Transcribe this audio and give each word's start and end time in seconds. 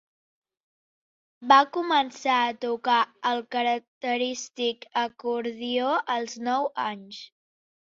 Va 1.51 1.57
començar 1.77 2.39
a 2.47 2.57
tocar 2.67 2.97
el 3.35 3.45
característic 3.59 4.93
acordió 5.07 5.97
als 6.19 6.39
nou 6.53 6.71
anys. 6.91 7.27